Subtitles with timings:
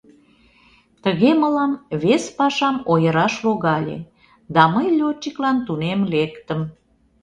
[1.03, 1.71] Тыге мылам
[2.03, 3.97] вес пашам ойыраш логале,
[4.55, 6.61] да мый лётчиклан тунем лектым.